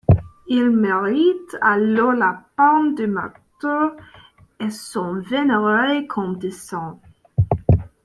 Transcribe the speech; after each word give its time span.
Ils 0.47 0.71
méritent 0.71 1.55
alors 1.61 2.13
la 2.13 2.41
palme 2.55 2.95
du 2.95 3.05
martyr 3.05 3.91
et 4.59 4.71
sont 4.71 5.21
vénérés 5.29 6.07
comme 6.07 6.39
des 6.39 6.49
saints. 6.49 6.99